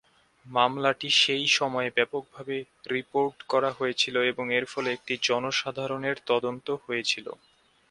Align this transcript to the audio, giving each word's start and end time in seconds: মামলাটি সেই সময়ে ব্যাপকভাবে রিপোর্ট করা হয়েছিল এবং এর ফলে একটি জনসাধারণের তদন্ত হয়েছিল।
মামলাটি 0.45 1.09
সেই 1.21 1.45
সময়ে 1.57 1.89
ব্যাপকভাবে 1.89 2.55
রিপোর্ট 2.91 3.37
করা 3.49 3.69
হয়েছিল 3.71 4.15
এবং 4.31 4.45
এর 4.57 4.65
ফলে 4.65 4.89
একটি 4.93 5.13
জনসাধারণের 5.27 6.17
তদন্ত 6.27 6.67
হয়েছিল। 6.85 7.27